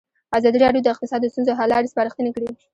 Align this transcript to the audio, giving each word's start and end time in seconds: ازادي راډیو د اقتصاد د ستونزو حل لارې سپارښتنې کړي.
ازادي 0.37 0.57
راډیو 0.65 0.83
د 0.83 0.87
اقتصاد 0.93 1.19
د 1.23 1.27
ستونزو 1.33 1.57
حل 1.59 1.69
لارې 1.71 1.91
سپارښتنې 1.93 2.31
کړي. 2.35 2.47